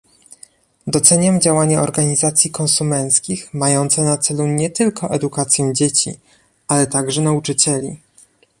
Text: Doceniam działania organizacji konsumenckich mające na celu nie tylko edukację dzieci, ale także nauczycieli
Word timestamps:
Doceniam 0.87 1.41
działania 1.41 1.81
organizacji 1.81 2.51
konsumenckich 2.51 3.53
mające 3.53 4.01
na 4.03 4.17
celu 4.17 4.47
nie 4.47 4.69
tylko 4.69 5.09
edukację 5.09 5.73
dzieci, 5.73 6.19
ale 6.67 6.87
także 6.87 7.21
nauczycieli 7.21 7.99